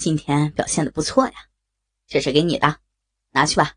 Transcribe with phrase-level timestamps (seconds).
[0.00, 1.32] 今天表现的不错呀，
[2.06, 2.80] 这是给你的，
[3.32, 3.74] 拿去吧。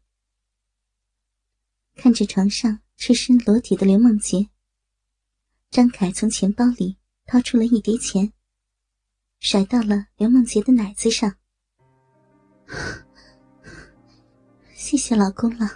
[1.97, 4.47] 看着床上赤身裸体的刘梦洁，
[5.69, 8.31] 张凯从钱包里掏出了一叠钱，
[9.41, 11.35] 甩到了刘梦洁的奶子上。
[14.73, 15.69] 谢谢老公了。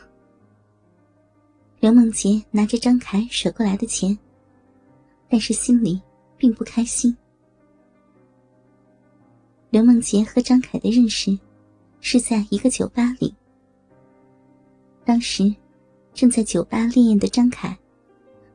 [1.82, 4.18] 刘梦洁拿着张凯甩过来的钱，
[5.28, 6.02] 但是心里
[6.38, 7.18] 并不开心。
[9.70, 11.38] 刘梦洁和张凯的认识
[12.00, 13.34] 是在一个酒吧里，
[15.06, 15.54] 当时
[16.14, 17.78] 正在酒吧烈焰的张凯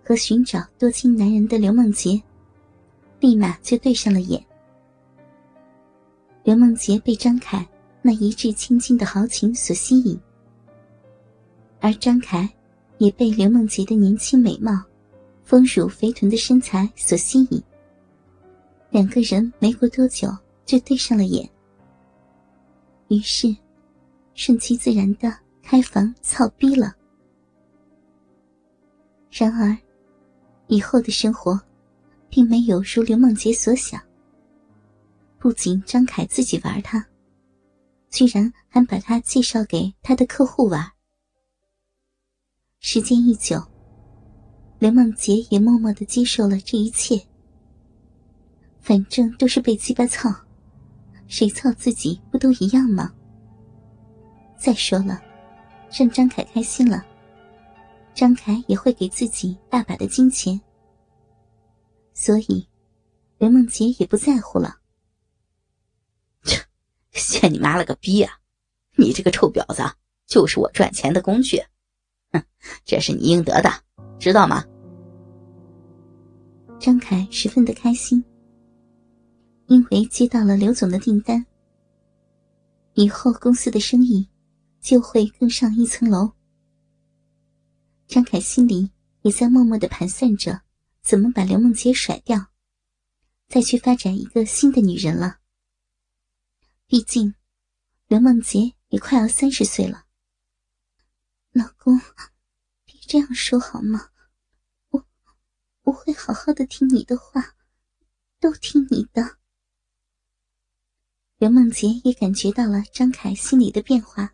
[0.04, 2.20] 和寻找多情男人的刘梦洁
[3.20, 4.44] 立马就对上了眼。
[6.44, 7.66] 刘梦洁被张凯
[8.00, 10.18] 那一掷千金的豪情所吸引，
[11.80, 12.48] 而张凯。
[12.98, 14.80] 也被刘梦洁的年轻美貌、
[15.42, 17.60] 丰乳肥臀的身材所吸引，
[18.90, 20.28] 两个人没过多久
[20.64, 21.48] 就对上了眼，
[23.08, 23.54] 于是
[24.34, 25.32] 顺其自然的
[25.62, 26.94] 开房操逼了。
[29.30, 29.76] 然而，
[30.66, 31.60] 以后的生活
[32.28, 34.00] 并没有如刘梦洁所想，
[35.38, 37.04] 不仅张凯自己玩他，
[38.10, 40.90] 居然还把他介绍给他的客户玩。
[42.80, 43.62] 时间一久，
[44.78, 47.20] 刘梦洁也默默的接受了这一切。
[48.80, 50.28] 反正都是被鸡巴操，
[51.32, 53.10] 谁操自己不都一样吗？
[54.60, 55.18] 再说了，
[55.90, 57.02] 让张凯开心了，
[58.12, 60.60] 张凯也会给自己大把的金钱，
[62.12, 62.68] 所以
[63.38, 64.76] 刘梦洁也不在乎了。
[66.42, 66.62] 切，
[67.12, 68.38] 限你妈了个逼啊！
[68.96, 69.82] 你这个臭婊子，
[70.26, 71.62] 就是我赚钱的工具。
[72.32, 72.44] 哼，
[72.84, 73.70] 这是你应得的，
[74.18, 74.62] 知道吗？
[76.78, 78.22] 张凯十分的开心，
[79.72, 81.46] 因为接到了刘总的订单，
[82.92, 84.28] 以后公司的生意
[84.82, 86.30] 就会更上一层楼。
[88.06, 88.90] 张凯心里
[89.22, 90.60] 也在默默的盘算着，
[91.00, 92.48] 怎么把刘梦洁甩掉，
[93.48, 95.38] 再去发展一个新的女人了。
[96.86, 97.34] 毕竟，
[98.08, 100.04] 刘梦洁也快要三十岁了。
[101.52, 101.98] 老公，
[102.84, 104.10] 别这样说好吗？
[104.90, 105.06] 我
[105.84, 107.54] 我会好好的听你的话，
[108.38, 109.38] 都听你的。
[111.42, 114.32] 刘梦洁也感觉到了张凯心里的变化，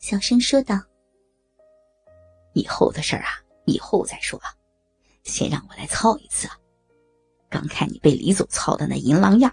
[0.00, 0.78] 小声说道
[2.52, 3.30] ：“以后的事儿啊，
[3.64, 4.38] 以后再说，
[5.22, 6.46] 先让我来操一次。
[7.48, 9.50] 刚看你被李总操的那淫狼样，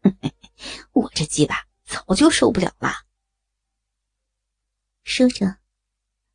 [0.94, 2.94] 我这鸡巴早就受不了了。”
[5.04, 5.54] 说着。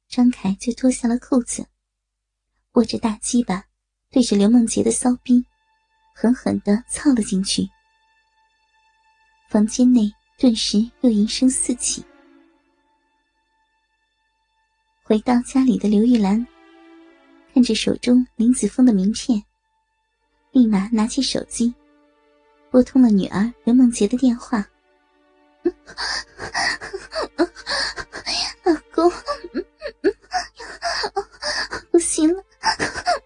[0.08, 1.66] 张凯就脱下了裤子，
[2.74, 3.66] 握着大鸡巴，
[4.12, 5.44] 对着刘梦洁的骚逼，
[6.14, 7.68] 狠狠的操了进去。
[9.54, 12.04] 房间内顿时又淫声四起。
[15.04, 16.48] 回到家里的刘玉兰，
[17.54, 19.44] 看着手中林子峰的名片，
[20.54, 21.72] 立马拿起手机，
[22.72, 24.68] 拨通了女儿刘梦洁的电话。
[28.64, 29.12] 老公。
[31.92, 32.44] 不行了，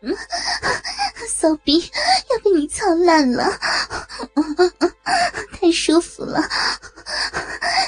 [1.30, 3.46] 骚逼要被你操烂了，
[6.28, 6.42] 了！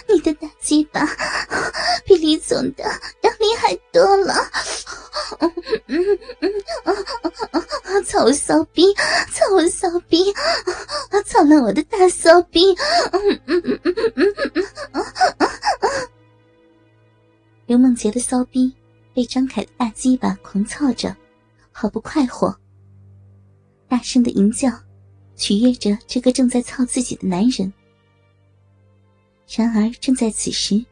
[0.08, 1.06] 你的大鸡巴
[2.06, 2.84] 比李总的
[3.22, 4.34] 要厉害多了，
[8.06, 8.94] 操骚逼，
[9.32, 10.34] 操骚逼，
[11.26, 12.76] 操了我的大骚逼！
[17.68, 18.74] 刘梦洁的骚逼。
[19.12, 21.14] 被张凯的大鸡巴狂操着，
[21.74, 22.56] 好不快活。
[23.90, 24.72] 大声的吟叫，
[25.36, 27.74] 取悦着这个正在操自己的男人。
[29.58, 30.86] 然而，正在此时，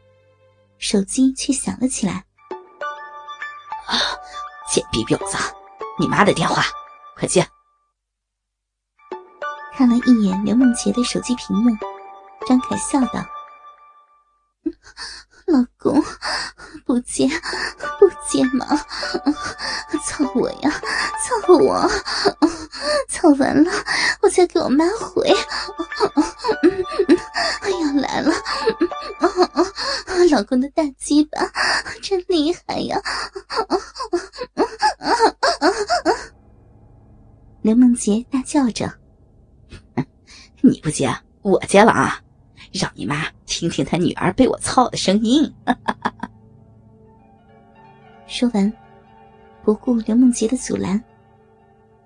[0.78, 2.24] 手机却响了起来。
[3.86, 3.96] 啊！
[4.68, 5.38] 贱逼婊子，
[5.98, 6.62] 你妈的电话，
[7.16, 7.46] 快接！
[9.74, 11.70] 看了一眼刘梦洁的手机屏幕，
[12.46, 13.24] 张凯笑道。
[15.46, 16.02] 老公，
[16.84, 17.26] 不接，
[17.98, 18.66] 不接嘛！
[20.04, 20.70] 操我呀，
[21.24, 21.88] 操我！
[23.08, 23.72] 操完了，
[24.20, 25.26] 我再给我妈回。
[25.28, 27.17] 哎呀，
[28.00, 28.32] 来了！
[30.30, 31.38] 老公的大鸡巴
[32.02, 33.00] 真厉害呀！
[37.62, 38.92] 刘梦洁大叫着
[40.62, 41.10] ：“你不接，
[41.42, 42.20] 我接了啊！”
[42.72, 45.50] 让你妈听听她女儿被我操的声音。
[48.26, 48.72] 说完，
[49.64, 51.02] 不顾刘梦洁的阻拦，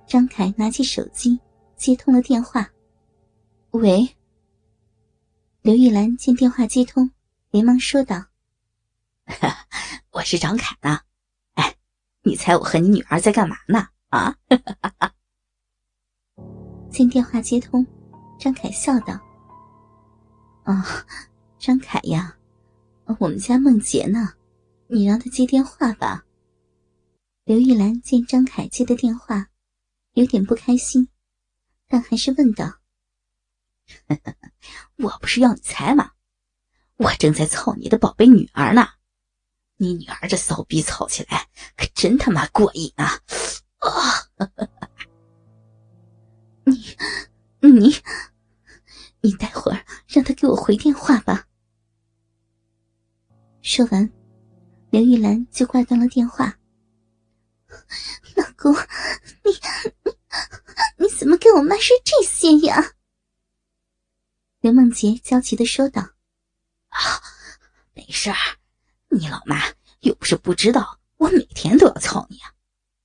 [0.06, 1.38] 张凯拿起手机
[1.76, 2.68] 接通了电话。
[3.72, 4.08] 喂，
[5.62, 7.08] 刘玉兰见电话接通，
[7.52, 8.24] 连忙说道
[10.10, 10.98] ：“我是张凯呢，
[11.54, 11.76] 哎，
[12.22, 13.86] 你猜我和你女儿在干嘛呢？
[14.08, 14.36] 啊？
[16.90, 17.86] ”见电话接通，
[18.40, 19.14] 张凯笑道
[20.66, 20.84] ：“啊，
[21.60, 22.36] 张凯呀，
[23.20, 24.32] 我们家梦洁呢，
[24.88, 26.24] 你让她接电话吧。”
[27.46, 29.46] 刘玉兰见张凯接的电话，
[30.14, 31.06] 有点不开心，
[31.86, 32.81] 但还是问道。
[34.98, 36.12] 我不是要你猜吗？
[36.96, 38.86] 我正在操你的宝贝女儿呢。
[39.76, 43.20] 你女儿这骚逼操起来可真他妈过瘾啊！
[43.78, 43.88] 啊！
[46.64, 46.86] 你、
[47.60, 47.96] 你、
[49.22, 51.48] 你待会儿让他给我回电话吧。
[53.62, 54.12] 说完，
[54.90, 56.56] 刘玉兰就挂断了电话。
[58.36, 58.72] 老公，
[59.42, 59.50] 你、
[60.04, 60.12] 你、
[60.98, 62.92] 你怎么给我妈说这些呀？
[64.62, 66.00] 刘梦洁焦急的说道
[66.90, 67.20] ：“啊，
[67.94, 68.36] 没事儿，
[69.10, 69.60] 你老妈
[70.02, 72.54] 又不是不知道，我每天都要操你啊！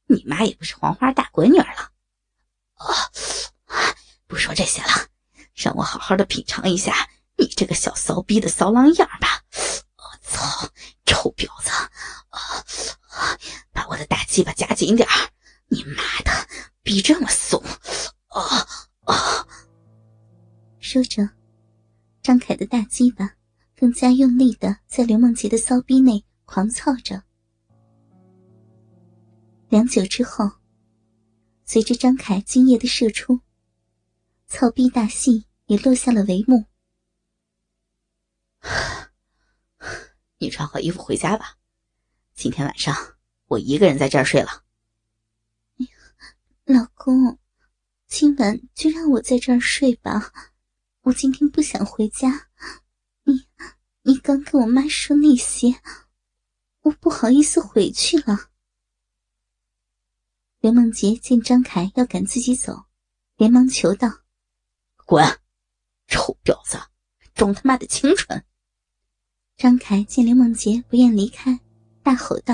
[0.06, 1.92] 你妈也不是黄花大闺女了。
[2.75, 3.09] 啊，
[4.27, 5.07] 不说这些了，
[5.56, 9.44] 让我好好的品尝一下你这个小骚逼的骚狼样吧！
[9.95, 10.69] 我操，
[11.07, 11.71] 臭婊子！
[11.71, 12.63] 啊，
[13.74, 15.31] 把我的大鸡巴夹紧点儿！
[15.69, 16.48] 你妈的，
[16.83, 17.60] 逼这么松！
[18.27, 18.68] 啊
[19.06, 19.48] 啊！
[20.80, 21.27] 说着。”
[22.27, 23.35] 张凯的大鸡巴
[23.74, 27.24] 更加用力的在刘梦洁的骚逼内狂操着。
[29.69, 30.51] 良久之后，
[31.63, 33.39] 随着张凯精液的射出，
[34.45, 36.65] 操逼大戏也落下了帷幕。
[40.38, 41.56] 你穿好衣服回家吧，
[42.33, 42.94] 今天晚上
[43.45, 44.65] 我一个人在这儿睡了。
[46.65, 47.39] 老公，
[48.06, 50.33] 今晚就让我在这儿睡吧。
[51.07, 52.50] 我今天不想回家，
[53.24, 53.48] 你
[54.01, 55.80] 你刚跟我妈说那些，
[56.81, 58.50] 我不好意思回去了。
[60.59, 62.88] 刘梦洁见张凯要赶自己走，
[63.38, 64.25] 连忙求道
[65.06, 65.24] ：“滚，
[66.07, 66.77] 臭婊子，
[67.33, 68.44] 装他妈的清纯！”
[69.56, 71.62] 张凯见刘梦洁不愿离开，
[72.03, 72.53] 大吼道：“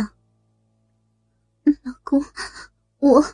[1.82, 2.24] 老公，
[3.00, 3.26] 我我……”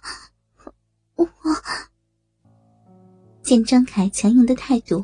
[3.49, 5.03] 见张凯强硬的态度，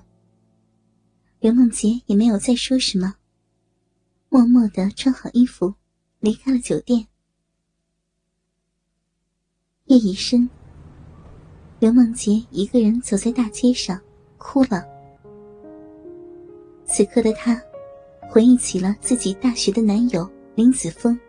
[1.39, 3.15] 刘梦洁也没有再说什么，
[4.30, 5.74] 默默的穿好衣服，
[6.19, 7.07] 离开了酒店。
[9.86, 10.47] 夜已深，
[11.80, 14.00] 刘梦洁一个人走在大街上，
[14.38, 14.86] 哭了。
[16.86, 17.59] 此刻的她，
[18.30, 21.19] 回忆起了自己大学的男友林子峰，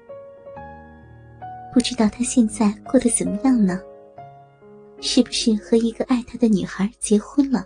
[1.72, 3.80] 不知道他现在过得怎么样呢？
[5.00, 7.64] 是不是和一个爱他的女孩结婚了？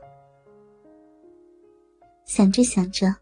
[2.27, 3.15] 想着想着，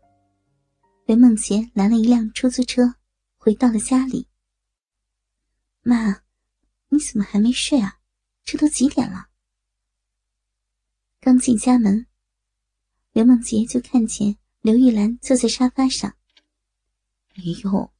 [1.06, 2.94] 刘梦洁拦了一辆出租车，
[3.36, 4.26] 回到了家里。
[5.82, 6.22] 妈，
[6.88, 7.98] 你怎么还没睡啊？
[8.44, 9.28] 这都几点了？
[11.20, 12.06] 刚进家门，
[13.12, 16.14] 刘梦洁就看见刘玉兰坐在沙发上。
[17.36, 17.90] 哎呦，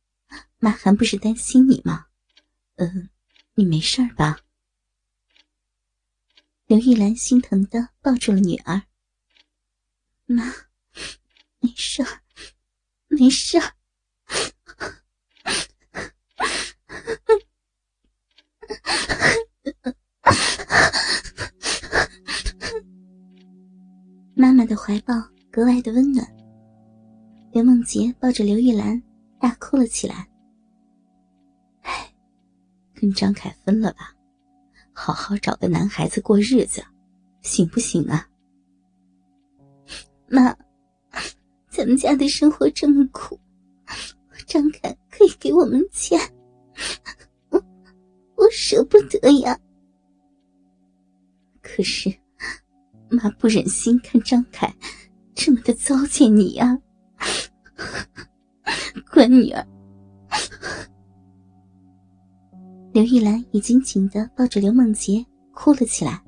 [0.59, 2.07] 妈还不是担心你吗？
[2.77, 3.09] 嗯，
[3.55, 4.41] 你没事吧？
[6.69, 8.83] 刘玉兰心疼的抱住了女儿。
[10.27, 10.45] 妈，
[11.61, 12.05] 没事，
[13.07, 13.59] 没事。
[24.35, 25.15] 妈妈的怀抱
[25.51, 26.37] 格外的温暖。
[27.51, 29.03] 刘梦洁抱着刘玉兰，
[29.41, 30.29] 大哭了起来。
[31.81, 32.15] 哎，
[32.95, 34.18] 跟张凯分了吧。
[35.13, 36.85] 好好找个男孩子过日子，
[37.41, 38.29] 行不行啊？
[40.29, 40.55] 妈，
[41.71, 43.41] 咱们家的生活这么苦，
[44.47, 46.21] 张凯可以给我们钱，
[47.49, 47.59] 我
[48.37, 49.59] 我舍不得呀。
[51.63, 52.15] 可是，
[53.09, 54.71] 妈不忍心看张凯
[55.35, 56.79] 这么的糟践你呀，
[59.11, 59.67] 乖女儿。
[62.99, 65.25] 刘玉兰已经紧的抱着刘梦洁
[65.55, 66.21] 哭了起来。